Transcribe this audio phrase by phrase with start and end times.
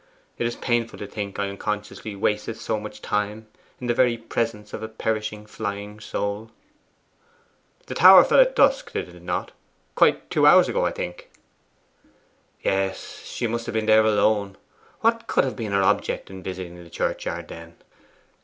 [0.39, 3.45] It is painful to think I unconsciously wasted so much time
[3.79, 6.49] in the very presence of a perishing, flying soul.'
[7.85, 9.51] 'The tower fell at dusk, did it not?
[9.93, 11.29] quite two hours ago, I think?'
[12.63, 13.21] 'Yes.
[13.25, 14.57] She must have been there alone.
[15.01, 17.75] What could have been her object in visiting the churchyard then?